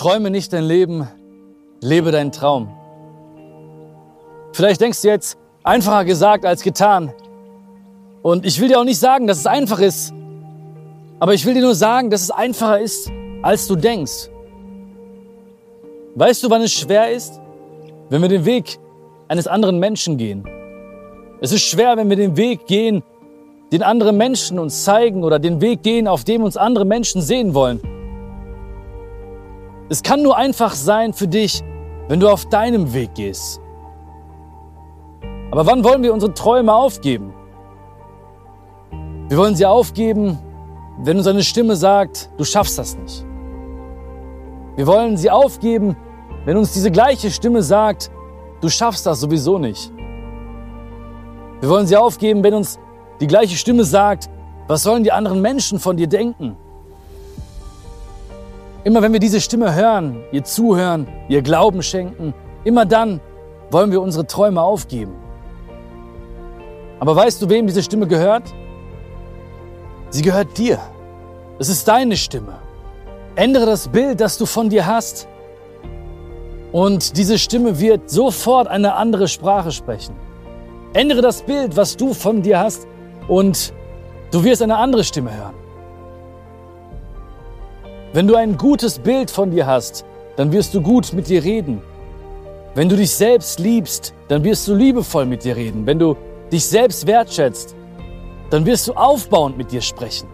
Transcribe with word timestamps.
Träume 0.00 0.30
nicht 0.30 0.54
dein 0.54 0.64
Leben, 0.64 1.06
lebe 1.82 2.10
deinen 2.10 2.32
Traum. 2.32 2.70
Vielleicht 4.54 4.80
denkst 4.80 5.02
du 5.02 5.08
jetzt, 5.08 5.36
einfacher 5.62 6.06
gesagt 6.06 6.46
als 6.46 6.62
getan. 6.62 7.12
Und 8.22 8.46
ich 8.46 8.58
will 8.62 8.68
dir 8.68 8.80
auch 8.80 8.84
nicht 8.84 8.98
sagen, 8.98 9.26
dass 9.26 9.36
es 9.36 9.46
einfach 9.46 9.78
ist. 9.78 10.14
Aber 11.18 11.34
ich 11.34 11.44
will 11.44 11.52
dir 11.52 11.60
nur 11.60 11.74
sagen, 11.74 12.08
dass 12.08 12.22
es 12.22 12.30
einfacher 12.30 12.80
ist, 12.80 13.12
als 13.42 13.66
du 13.66 13.76
denkst. 13.76 14.30
Weißt 16.14 16.42
du, 16.42 16.48
wann 16.48 16.62
es 16.62 16.72
schwer 16.72 17.10
ist? 17.10 17.38
Wenn 18.08 18.22
wir 18.22 18.30
den 18.30 18.46
Weg 18.46 18.78
eines 19.28 19.46
anderen 19.46 19.78
Menschen 19.80 20.16
gehen. 20.16 20.48
Es 21.42 21.52
ist 21.52 21.64
schwer, 21.64 21.98
wenn 21.98 22.08
wir 22.08 22.16
den 22.16 22.38
Weg 22.38 22.66
gehen, 22.66 23.02
den 23.70 23.82
andere 23.82 24.14
Menschen 24.14 24.58
uns 24.58 24.82
zeigen 24.82 25.24
oder 25.24 25.38
den 25.38 25.60
Weg 25.60 25.82
gehen, 25.82 26.08
auf 26.08 26.24
dem 26.24 26.42
uns 26.42 26.56
andere 26.56 26.86
Menschen 26.86 27.20
sehen 27.20 27.52
wollen. 27.52 27.99
Es 29.90 30.04
kann 30.04 30.22
nur 30.22 30.36
einfach 30.36 30.74
sein 30.74 31.12
für 31.12 31.26
dich, 31.26 31.64
wenn 32.06 32.20
du 32.20 32.28
auf 32.28 32.46
deinem 32.46 32.94
Weg 32.94 33.14
gehst. 33.14 33.60
Aber 35.50 35.66
wann 35.66 35.82
wollen 35.82 36.04
wir 36.04 36.14
unsere 36.14 36.32
Träume 36.32 36.72
aufgeben? 36.72 37.34
Wir 39.28 39.36
wollen 39.36 39.56
sie 39.56 39.66
aufgeben, 39.66 40.38
wenn 40.98 41.16
uns 41.16 41.26
eine 41.26 41.42
Stimme 41.42 41.74
sagt, 41.74 42.30
du 42.36 42.44
schaffst 42.44 42.78
das 42.78 42.96
nicht. 42.96 43.26
Wir 44.76 44.86
wollen 44.86 45.16
sie 45.16 45.28
aufgeben, 45.28 45.96
wenn 46.44 46.56
uns 46.56 46.72
diese 46.72 46.92
gleiche 46.92 47.28
Stimme 47.28 47.60
sagt, 47.60 48.12
du 48.60 48.68
schaffst 48.68 49.04
das 49.06 49.18
sowieso 49.18 49.58
nicht. 49.58 49.92
Wir 51.58 51.68
wollen 51.68 51.88
sie 51.88 51.96
aufgeben, 51.96 52.44
wenn 52.44 52.54
uns 52.54 52.78
die 53.20 53.26
gleiche 53.26 53.56
Stimme 53.56 53.82
sagt, 53.82 54.30
was 54.68 54.84
sollen 54.84 55.02
die 55.02 55.10
anderen 55.10 55.42
Menschen 55.42 55.80
von 55.80 55.96
dir 55.96 56.06
denken? 56.06 56.56
Immer 58.82 59.02
wenn 59.02 59.12
wir 59.12 59.20
diese 59.20 59.40
Stimme 59.40 59.74
hören, 59.74 60.24
ihr 60.32 60.42
zuhören, 60.42 61.06
ihr 61.28 61.42
Glauben 61.42 61.82
schenken, 61.82 62.32
immer 62.64 62.86
dann 62.86 63.20
wollen 63.70 63.90
wir 63.92 64.00
unsere 64.00 64.26
Träume 64.26 64.62
aufgeben. 64.62 65.12
Aber 66.98 67.14
weißt 67.14 67.42
du, 67.42 67.48
wem 67.48 67.66
diese 67.66 67.82
Stimme 67.82 68.06
gehört? 68.06 68.44
Sie 70.10 70.22
gehört 70.22 70.56
dir. 70.56 70.78
Es 71.58 71.68
ist 71.68 71.86
deine 71.88 72.16
Stimme. 72.16 72.54
Ändere 73.36 73.66
das 73.66 73.88
Bild, 73.88 74.20
das 74.20 74.38
du 74.38 74.46
von 74.46 74.70
dir 74.70 74.86
hast. 74.86 75.28
Und 76.72 77.16
diese 77.16 77.38
Stimme 77.38 77.80
wird 77.80 78.10
sofort 78.10 78.66
eine 78.66 78.94
andere 78.94 79.28
Sprache 79.28 79.72
sprechen. 79.72 80.14
Ändere 80.94 81.20
das 81.20 81.42
Bild, 81.42 81.76
was 81.76 81.96
du 81.96 82.14
von 82.14 82.42
dir 82.42 82.58
hast, 82.58 82.86
und 83.28 83.72
du 84.30 84.42
wirst 84.42 84.62
eine 84.62 84.76
andere 84.76 85.04
Stimme 85.04 85.36
hören. 85.36 85.54
Wenn 88.12 88.26
du 88.26 88.34
ein 88.34 88.56
gutes 88.56 88.98
Bild 88.98 89.30
von 89.30 89.52
dir 89.52 89.66
hast, 89.66 90.04
dann 90.34 90.50
wirst 90.50 90.74
du 90.74 90.82
gut 90.82 91.12
mit 91.12 91.28
dir 91.28 91.44
reden. 91.44 91.80
Wenn 92.74 92.88
du 92.88 92.96
dich 92.96 93.14
selbst 93.14 93.60
liebst, 93.60 94.14
dann 94.26 94.42
wirst 94.42 94.66
du 94.66 94.74
liebevoll 94.74 95.26
mit 95.26 95.44
dir 95.44 95.54
reden. 95.54 95.86
Wenn 95.86 96.00
du 96.00 96.16
dich 96.50 96.66
selbst 96.66 97.06
wertschätzt, 97.06 97.76
dann 98.50 98.66
wirst 98.66 98.88
du 98.88 98.94
aufbauend 98.94 99.56
mit 99.56 99.70
dir 99.70 99.80
sprechen. 99.80 100.28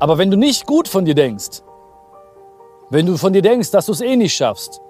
Aber 0.00 0.18
wenn 0.18 0.32
du 0.32 0.36
nicht 0.36 0.66
gut 0.66 0.88
von 0.88 1.04
dir 1.04 1.14
denkst, 1.14 1.62
wenn 2.90 3.06
du 3.06 3.16
von 3.16 3.32
dir 3.32 3.42
denkst, 3.42 3.70
dass 3.70 3.86
du 3.86 3.92
es 3.92 4.00
eh 4.00 4.16
nicht 4.16 4.34
schaffst, 4.34 4.80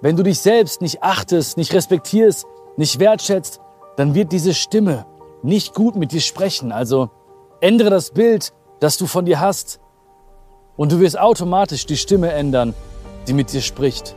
wenn 0.00 0.16
du 0.16 0.22
dich 0.22 0.38
selbst 0.38 0.80
nicht 0.80 1.02
achtest, 1.02 1.58
nicht 1.58 1.74
respektierst, 1.74 2.46
nicht 2.78 2.98
wertschätzt, 2.98 3.60
dann 3.96 4.14
wird 4.14 4.32
diese 4.32 4.54
Stimme 4.54 5.04
nicht 5.42 5.74
gut 5.74 5.96
mit 5.96 6.12
dir 6.12 6.20
sprechen. 6.22 6.72
Also 6.72 7.10
ändere 7.60 7.90
das 7.90 8.10
Bild, 8.12 8.54
das 8.80 8.96
du 8.96 9.06
von 9.06 9.26
dir 9.26 9.40
hast 9.40 9.80
und 10.78 10.92
du 10.92 11.00
wirst 11.00 11.18
automatisch 11.18 11.84
die 11.84 11.98
Stimme 11.98 12.32
ändern, 12.32 12.72
die 13.26 13.34
mit 13.34 13.52
dir 13.52 13.60
spricht. 13.60 14.16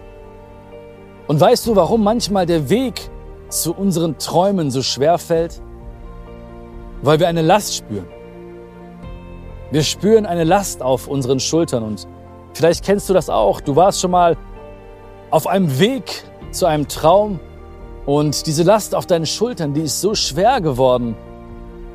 Und 1.27 1.41
weißt 1.41 1.67
du, 1.67 1.75
warum 1.75 2.03
manchmal 2.03 2.45
der 2.45 2.69
Weg 2.69 3.09
zu 3.49 3.73
unseren 3.73 4.17
Träumen 4.17 4.71
so 4.71 4.81
schwer 4.81 5.17
fällt? 5.17 5.59
Weil 7.01 7.19
wir 7.19 7.27
eine 7.27 7.41
Last 7.41 7.75
spüren. 7.75 8.07
Wir 9.71 9.83
spüren 9.83 10.25
eine 10.25 10.43
Last 10.43 10.83
auf 10.83 11.07
unseren 11.07 11.39
Schultern 11.39 11.83
und 11.83 12.07
vielleicht 12.53 12.85
kennst 12.85 13.09
du 13.09 13.13
das 13.13 13.29
auch. 13.29 13.59
Du 13.59 13.75
warst 13.75 13.99
schon 13.99 14.11
mal 14.11 14.37
auf 15.31 15.47
einem 15.47 15.79
Weg 15.79 16.23
zu 16.51 16.67
einem 16.67 16.87
Traum 16.87 17.39
und 18.05 18.45
diese 18.45 18.63
Last 18.63 18.93
auf 18.93 19.07
deinen 19.07 19.25
Schultern, 19.25 19.73
die 19.73 19.81
ist 19.81 19.99
so 19.99 20.13
schwer 20.13 20.61
geworden, 20.61 21.15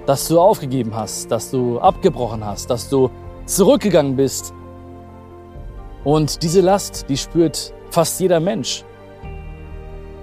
dass 0.06 0.27
du 0.27 0.41
aufgegeben 0.41 0.97
hast, 0.97 1.31
dass 1.31 1.50
du 1.53 1.78
abgebrochen 1.78 2.44
hast, 2.44 2.69
dass 2.69 2.88
du 2.88 3.10
zurückgegangen 3.47 4.16
bist. 4.16 4.53
Und 6.06 6.44
diese 6.44 6.61
Last, 6.61 7.06
die 7.09 7.17
spürt 7.17 7.75
fast 7.91 8.21
jeder 8.21 8.39
Mensch. 8.39 8.84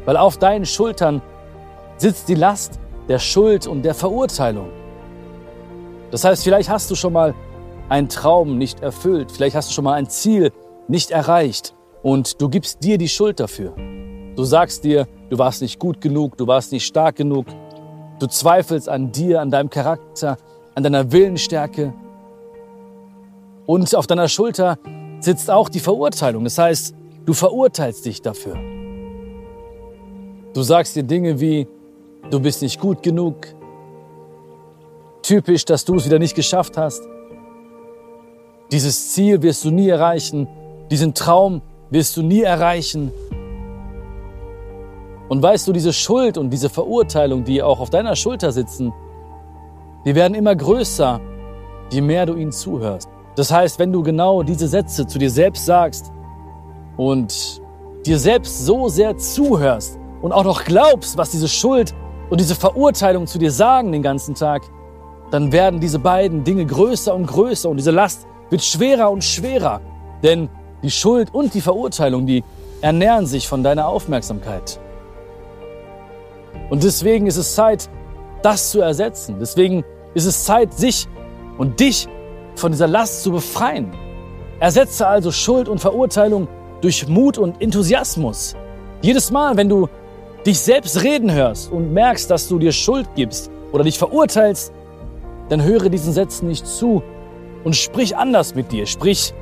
Weil 0.06 0.16
auf 0.16 0.38
deinen 0.38 0.66
Schultern 0.66 1.22
sitzt 1.98 2.30
die 2.30 2.36
Last 2.36 2.80
der 3.10 3.20
Schuld 3.20 3.68
und 3.68 3.84
der 3.84 3.94
Verurteilung. 3.94 4.70
Das 6.10 6.24
heißt, 6.24 6.42
vielleicht 6.46 6.70
hast 6.70 6.90
du 6.90 6.96
schon 6.96 7.12
mal 7.12 7.36
einen 7.90 8.08
Traum 8.08 8.58
nicht 8.58 8.80
erfüllt, 8.80 9.30
vielleicht 9.30 9.58
hast 9.58 9.72
du 9.72 9.74
schon 9.74 9.84
mal 9.84 9.96
ein 9.96 10.08
Ziel 10.08 10.54
nicht 10.88 11.12
erreicht 11.12 11.76
und 12.02 12.42
du 12.42 12.48
gibst 12.48 12.82
dir 12.82 12.98
die 12.98 13.10
Schuld 13.10 13.42
dafür. 13.42 13.74
Du 14.38 14.46
sagst 14.46 14.86
dir, 14.86 15.06
du 15.30 15.38
warst 15.38 15.62
nicht 15.62 15.80
gut 15.80 16.00
genug, 16.00 16.38
du 16.38 16.48
warst 16.48 16.72
nicht 16.72 16.86
stark 16.86 17.18
genug, 17.18 17.46
du 18.20 18.28
zweifelst 18.28 18.88
an 18.88 19.12
dir, 19.12 19.42
an 19.42 19.52
deinem 19.52 19.70
Charakter, 19.70 20.38
an 20.76 20.84
deiner 20.84 21.12
Willensstärke 21.12 21.94
und 23.66 23.94
auf 23.94 24.08
deiner 24.08 24.30
Schulter 24.30 24.78
sitzt 25.24 25.50
auch 25.50 25.70
die 25.70 25.80
Verurteilung. 25.80 26.44
Das 26.44 26.58
heißt, 26.58 26.96
du 27.26 27.34
verurteilst 27.34 28.06
dich 28.06 28.22
dafür. 28.22 28.58
Du 30.54 30.62
sagst 30.62 30.96
dir 30.96 31.04
Dinge 31.04 31.40
wie, 31.40 31.68
du 32.30 32.40
bist 32.40 32.62
nicht 32.62 32.80
gut 32.80 33.02
genug. 33.02 33.48
Typisch, 35.22 35.66
dass 35.66 35.86
du 35.86 35.96
es 35.96 36.06
wieder 36.06 36.20
nicht 36.20 36.36
geschafft 36.36 36.78
hast. 36.78 37.02
Dieses 38.72 39.14
Ziel 39.14 39.42
wirst 39.42 39.64
du 39.66 39.72
nie 39.72 39.90
erreichen. 39.90 40.48
Diesen 40.92 41.14
Traum 41.14 41.62
wirst 41.90 42.18
du 42.18 42.22
nie 42.22 42.42
erreichen. 42.42 43.12
Und 45.30 45.42
weißt 45.42 45.68
du, 45.68 45.74
diese 45.74 45.94
Schuld 45.94 46.38
und 46.38 46.50
diese 46.50 46.70
Verurteilung, 46.70 47.44
die 47.44 47.64
auch 47.64 47.80
auf 47.80 47.90
deiner 47.90 48.16
Schulter 48.16 48.52
sitzen, 48.52 48.94
die 50.06 50.16
werden 50.16 50.36
immer 50.36 50.56
größer, 50.56 51.22
je 51.92 52.02
mehr 52.02 52.26
du 52.26 52.36
ihnen 52.36 52.52
zuhörst. 52.52 53.10
Das 53.36 53.52
heißt, 53.52 53.80
wenn 53.80 53.92
du 53.92 54.04
genau 54.04 54.44
diese 54.44 54.68
Sätze 54.68 55.08
zu 55.08 55.18
dir 55.18 55.30
selbst 55.30 55.66
sagst 55.66 56.12
und 56.98 57.62
dir 58.06 58.20
selbst 58.20 58.66
so 58.66 58.90
sehr 58.90 59.18
zuhörst 59.18 59.98
und 60.22 60.32
auch 60.32 60.44
noch 60.44 60.66
glaubst, 60.66 61.18
was 61.18 61.32
diese 61.32 61.48
Schuld 61.48 61.94
und 62.30 62.40
diese 62.40 62.56
Verurteilung 62.56 63.26
zu 63.28 63.40
dir 63.40 63.52
sagen 63.52 63.92
den 63.92 64.04
ganzen 64.04 64.36
Tag, 64.36 64.62
dann 65.32 65.52
werden 65.52 65.80
diese 65.80 66.00
beiden 66.00 66.44
Dinge 66.44 66.66
größer 66.66 67.14
und 67.14 67.26
größer 67.26 67.70
und 67.70 67.78
diese 67.78 67.92
Last 67.92 68.28
wird 68.50 68.62
schwerer 68.64 69.10
und 69.10 69.24
schwerer. 69.24 69.82
Denn 70.22 70.50
die 70.84 70.92
Schuld 70.92 71.34
und 71.34 71.54
die 71.54 71.62
Verurteilung, 71.62 72.28
die 72.28 72.44
ernähren 72.82 73.26
sich 73.26 73.48
von 73.48 73.64
deiner 73.64 73.88
Aufmerksamkeit. 73.88 74.80
Und 76.70 76.84
deswegen 76.84 77.26
ist 77.26 77.38
es 77.38 77.56
Zeit, 77.56 77.90
das 78.44 78.70
zu 78.70 78.82
ersetzen. 78.82 79.38
Deswegen 79.40 79.84
ist 80.14 80.26
es 80.26 80.44
Zeit, 80.44 80.74
sich 80.74 81.08
und 81.58 81.80
dich 81.80 82.08
von 82.56 82.72
dieser 82.72 82.88
Last 82.88 83.24
zu 83.24 83.32
befreien. 83.32 83.92
Ersetze 84.60 85.08
also 85.08 85.32
Schuld 85.32 85.68
und 85.68 85.80
Verurteilung 85.80 86.48
durch 86.82 87.08
Mut 87.08 87.38
und 87.38 87.62
Enthusiasmus. 87.62 88.56
Jedes 89.02 89.32
Mal, 89.32 89.58
wenn 89.58 89.70
du 89.70 89.90
dich 90.46 90.60
selbst 90.60 91.04
reden 91.04 91.32
hörst 91.32 91.72
und 91.72 91.94
merkst, 91.94 92.30
dass 92.30 92.48
du 92.48 92.60
dir 92.60 92.72
Schuld 92.72 93.08
gibst 93.16 93.50
oder 93.72 93.84
dich 93.84 93.98
verurteilst, 93.98 94.74
dann 95.50 95.64
höre 95.64 95.90
diesen 95.90 96.14
Sätzen 96.14 96.48
nicht 96.48 96.66
zu 96.66 97.04
und 97.64 97.76
sprich 97.76 98.16
anders 98.16 98.56
mit 98.56 98.72
dir. 98.72 98.86
Sprich 98.86 99.34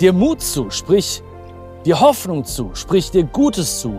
dir 0.00 0.12
Mut 0.12 0.40
zu, 0.40 0.70
sprich 0.70 1.22
dir 1.84 2.00
Hoffnung 2.00 2.44
zu, 2.44 2.70
sprich 2.74 3.10
dir 3.10 3.24
Gutes 3.24 3.80
zu. 3.80 3.98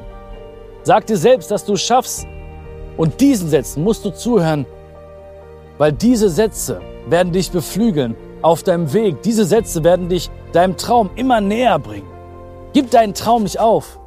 Sag 0.84 1.08
dir 1.08 1.18
selbst, 1.18 1.52
dass 1.52 1.66
du 1.66 1.76
schaffst. 1.76 2.28
Und 2.98 3.22
diesen 3.22 3.50
Sätzen 3.50 3.84
musst 3.84 4.06
du 4.06 4.12
zuhören, 4.12 4.68
weil 5.80 5.92
diese 5.92 6.30
Sätze 6.30 6.80
werden 7.08 7.32
dich 7.34 7.50
beflügeln 7.50 8.16
auf 8.44 8.64
deinem 8.64 8.94
Weg. 8.94 9.22
Diese 9.24 9.46
Sätze 9.46 9.84
werden 9.84 10.10
dich 10.10 10.30
deinem 10.52 10.78
Traum 10.78 11.10
immer 11.16 11.42
näher 11.42 11.80
bringen. 11.80 12.08
Gib 12.74 12.92
deinen 12.92 13.14
Traum 13.14 13.44
nicht 13.44 13.60
auf. 13.60 14.00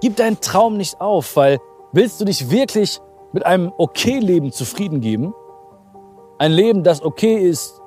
Gib 0.00 0.16
deinen 0.16 0.40
Traum 0.40 0.76
nicht 0.76 1.00
auf, 1.00 1.36
weil 1.36 1.58
willst 1.92 2.20
du 2.20 2.24
dich 2.24 2.50
wirklich 2.50 3.00
mit 3.32 3.44
einem 3.44 3.72
okay 3.76 4.18
Leben 4.18 4.52
zufrieden 4.52 5.00
geben? 5.00 5.34
Ein 6.38 6.52
Leben, 6.52 6.82
das 6.82 7.02
okay 7.02 7.36
ist. 7.36 7.80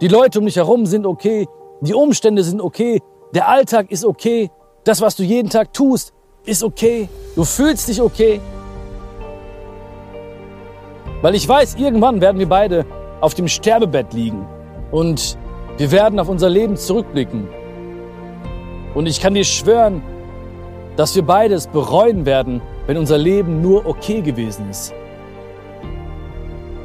Die 0.00 0.08
Leute 0.08 0.38
um 0.40 0.46
dich 0.46 0.56
herum 0.56 0.86
sind 0.86 1.06
okay. 1.06 1.46
Die 1.80 1.94
Umstände 1.94 2.42
sind 2.42 2.60
okay. 2.60 3.00
Der 3.34 3.48
Alltag 3.48 3.90
ist 3.90 4.04
okay. 4.04 4.50
Das, 4.84 5.00
was 5.00 5.16
du 5.16 5.22
jeden 5.22 5.50
Tag 5.50 5.72
tust, 5.72 6.12
ist 6.44 6.64
okay. 6.64 7.08
Du 7.36 7.44
fühlst 7.44 7.88
dich 7.88 8.00
okay. 8.00 8.40
Weil 11.20 11.34
ich 11.34 11.48
weiß, 11.48 11.76
irgendwann 11.76 12.20
werden 12.20 12.38
wir 12.38 12.48
beide 12.48 12.86
auf 13.20 13.34
dem 13.34 13.48
Sterbebett 13.48 14.12
liegen. 14.12 14.46
Und 14.90 15.38
Wir 15.78 15.92
werden 15.92 16.18
auf 16.18 16.28
unser 16.28 16.50
Leben 16.50 16.76
zurückblicken. 16.76 17.46
Und 18.94 19.06
ich 19.06 19.20
kann 19.20 19.34
dir 19.34 19.44
schwören, 19.44 20.02
dass 20.96 21.14
wir 21.14 21.22
beides 21.22 21.68
bereuen 21.68 22.26
werden, 22.26 22.60
wenn 22.88 22.96
unser 22.96 23.16
Leben 23.16 23.62
nur 23.62 23.86
okay 23.86 24.20
gewesen 24.20 24.68
ist. 24.68 24.92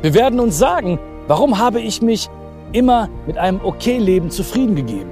Wir 0.03 0.13
werden 0.13 0.39
uns 0.39 0.59
sagen, 0.59 0.99
warum 1.27 1.57
habe 1.57 1.81
ich 1.81 2.03
mich 2.03 2.29
immer 2.71 3.09
mit 3.25 3.39
einem 3.39 3.61
okay 3.63 3.97
Leben 3.97 4.29
zufrieden 4.29 4.75
gegeben? 4.75 5.09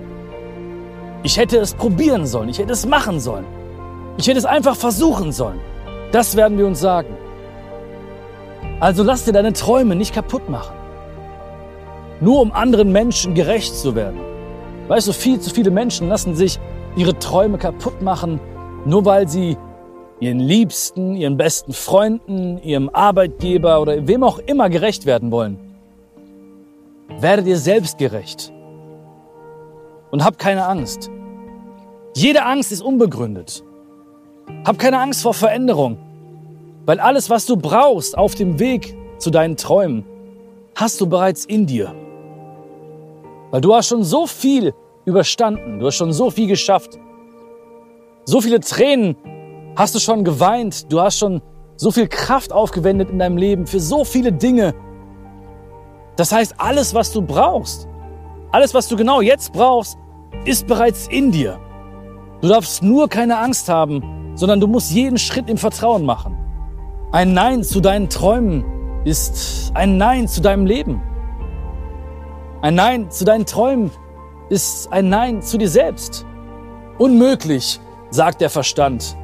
Ich 1.23 1.38
hätte 1.38 1.57
es 1.57 1.73
probieren 1.73 2.27
sollen, 2.27 2.50
ich 2.50 2.59
hätte 2.59 2.73
es 2.73 2.85
machen 2.85 3.19
sollen. 3.19 3.45
Ich 4.18 4.27
hätte 4.27 4.38
es 4.38 4.45
einfach 4.45 4.75
versuchen 4.75 5.31
sollen. 5.31 5.59
Das 6.12 6.35
werden 6.35 6.59
wir 6.59 6.68
uns 6.68 6.79
sagen. 6.79 7.18
Also 8.79 9.01
lass 9.01 9.25
dir 9.25 9.33
deine 9.33 9.53
Träume 9.53 9.95
nicht 9.95 10.13
kaputt 10.13 10.50
machen. 10.50 10.81
Nur 12.21 12.39
um 12.39 12.51
anderen 12.51 12.91
Menschen 12.91 13.33
gerecht 13.33 13.75
zu 13.75 13.95
werden. 13.95 14.19
Weißt 14.88 15.07
du, 15.07 15.13
viel 15.13 15.39
zu 15.39 15.50
viele 15.50 15.71
Menschen 15.71 16.07
lassen 16.07 16.35
sich 16.35 16.59
ihre 16.95 17.18
Träume 17.18 17.57
kaputt 17.57 18.01
machen, 18.01 18.39
nur 18.85 19.06
weil 19.06 19.27
sie 19.27 19.57
ihren 20.19 20.39
Liebsten, 20.39 21.15
ihren 21.15 21.35
besten 21.35 21.73
Freunden, 21.73 22.59
ihrem 22.62 22.89
Arbeitgeber 22.89 23.81
oder 23.81 24.07
wem 24.07 24.23
auch 24.23 24.38
immer 24.38 24.69
gerecht 24.69 25.06
werden 25.06 25.31
wollen. 25.31 25.59
Werde 27.19 27.44
dir 27.44 27.57
selbst 27.57 27.97
gerecht. 27.97 28.53
Und 30.12 30.23
hab 30.23 30.38
keine 30.38 30.65
Angst. 30.65 31.09
Jede 32.15 32.44
Angst 32.44 32.71
ist 32.71 32.81
unbegründet. 32.81 33.63
Hab 34.65 34.77
keine 34.77 35.00
Angst 35.00 35.23
vor 35.23 35.33
Veränderung, 35.33 35.97
weil 36.85 37.00
alles, 37.00 37.29
was 37.29 37.45
du 37.45 37.57
brauchst 37.57 38.18
auf 38.18 38.35
dem 38.35 38.59
Weg 38.59 38.95
zu 39.18 39.31
deinen 39.31 39.57
Träumen, 39.57 40.06
hast 40.75 41.00
du 41.01 41.07
bereits 41.07 41.45
in 41.45 41.65
dir. 41.65 41.95
Weil 43.51 43.62
du 43.62 43.75
hast 43.75 43.88
schon 43.88 44.03
so 44.03 44.25
viel 44.25 44.74
überstanden, 45.06 45.80
du 45.80 45.88
hast 45.88 45.95
schon 45.95 46.13
so 46.13 46.30
viel 46.30 46.48
geschafft. 46.48 46.98
So 48.25 48.42
viele 48.42 48.59
Tränen 48.59 49.15
hast 49.75 49.94
du 49.94 50.00
schon 50.00 50.24
geweint, 50.24 50.92
du 50.92 51.01
hast 51.01 51.19
schon 51.19 51.42
so 51.75 51.92
viel 51.92 52.07
Kraft 52.07 52.53
aufgewendet 52.53 53.09
in 53.09 53.19
deinem 53.19 53.38
Leben 53.38 53.68
für 53.68 53.80
so 53.80 54.03
viele 54.03 54.31
Dinge. 54.31 54.74
Das 56.15 56.31
heißt, 56.31 56.56
alles, 56.57 56.94
was 56.94 57.12
du 57.12 57.21
brauchst, 57.21 57.88
alles, 58.51 58.74
was 58.74 58.88
du 58.88 58.95
genau 58.95 59.21
jetzt 59.21 59.54
brauchst, 59.54 59.97
ist 60.45 60.68
bereits 60.68 61.07
in 61.07 61.31
dir. 61.31 61.59
Du 62.42 62.47
darfst 62.47 62.83
nur 62.83 63.07
keine 63.07 63.38
Angst 63.38 63.69
haben, 63.69 64.31
sondern 64.36 64.59
du 64.59 64.68
musst 64.68 64.92
jeden 64.92 65.18
Schritt 65.18 65.50
im 65.50 65.57
Vertrauen 65.57 66.06
machen. 66.06 66.38
Ein 67.12 67.33
Nein 67.33 67.63
zu 67.63 67.81
deinen 67.81 68.09
Träumen 68.09 68.63
ist 69.04 69.71
ein 69.74 69.97
Nein 69.97 70.27
zu 70.27 70.42
deinem 70.42 70.65
Leben. 70.65 71.01
Ein 72.61 72.75
Nein 72.75 73.09
zu 73.09 73.25
deinen 73.25 73.47
Träumen 73.47 73.89
ist 74.49 74.91
ein 74.91 75.09
Nein 75.09 75.41
zu 75.41 75.57
dir 75.57 75.69
selbst. 75.69 76.27
Unmöglich, 76.99 77.79
sagt 78.11 78.39
der 78.39 78.51
Verstand. 78.51 79.17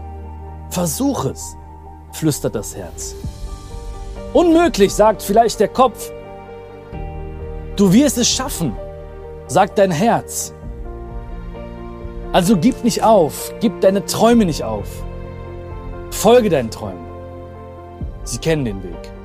Versuch 0.71 1.25
es, 1.25 1.55
flüstert 2.13 2.55
das 2.55 2.75
Herz. 2.75 3.15
Unmöglich, 4.33 4.91
sagt 4.91 5.21
vielleicht 5.21 5.59
der 5.59 5.67
Kopf. 5.67 6.11
Du 7.75 7.93
wirst 7.93 8.17
es 8.17 8.27
schaffen, 8.27 8.75
sagt 9.45 9.77
dein 9.77 9.91
Herz. 9.91 10.51
Also 12.33 12.57
gib 12.57 12.83
nicht 12.83 13.03
auf, 13.03 13.53
gib 13.59 13.81
deine 13.81 14.03
Träume 14.05 14.45
nicht 14.45 14.63
auf. 14.63 14.87
Folge 16.09 16.49
deinen 16.49 16.71
Träumen. 16.71 17.05
Sie 18.23 18.39
kennen 18.39 18.65
den 18.65 18.83
Weg. 18.83 19.16